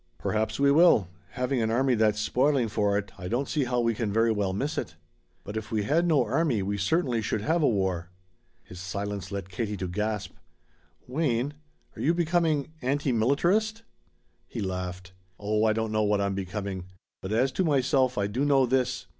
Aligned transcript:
"Perhaps 0.17 0.59
we 0.59 0.71
will. 0.71 1.09
Having 1.33 1.61
an 1.61 1.69
army 1.69 1.93
that's 1.93 2.19
spoiling 2.19 2.67
for 2.69 2.97
it, 2.97 3.11
I 3.19 3.27
don't 3.27 3.47
see 3.47 3.65
how 3.65 3.79
we 3.81 3.93
can 3.93 4.11
very 4.11 4.31
well 4.31 4.51
miss 4.51 4.75
it." 4.75 4.95
"But 5.43 5.55
if 5.55 5.71
we 5.71 5.83
had 5.83 6.07
no 6.07 6.25
army 6.25 6.63
we 6.63 6.79
certainly 6.79 7.21
should 7.21 7.41
have 7.41 7.61
a 7.61 7.67
war." 7.67 8.09
His 8.63 8.79
silence 8.79 9.31
led 9.31 9.49
Katie 9.51 9.77
to 9.77 9.87
gasp: 9.87 10.31
"Wayne, 11.07 11.53
are 11.95 12.01
you 12.01 12.15
becoming 12.15 12.69
anti 12.81 13.11
militarist?" 13.11 13.83
He 14.47 14.59
laughed. 14.59 15.11
"Oh, 15.39 15.65
I 15.65 15.73
don't 15.73 15.91
know 15.91 16.01
what 16.01 16.19
I'm 16.19 16.33
becoming. 16.33 16.85
But 17.21 17.31
as 17.31 17.51
to 17.51 17.63
myself 17.63 18.17
I 18.17 18.25
do 18.25 18.43
know 18.43 18.65
this. 18.65 19.05